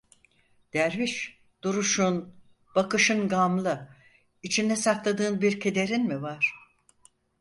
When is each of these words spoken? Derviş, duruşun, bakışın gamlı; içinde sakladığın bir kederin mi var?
Derviş, 0.73 1.37
duruşun, 1.61 2.33
bakışın 2.75 3.27
gamlı; 3.27 3.89
içinde 4.43 4.75
sakladığın 4.75 5.41
bir 5.41 5.59
kederin 5.59 6.03
mi 6.07 6.21
var? 6.21 6.53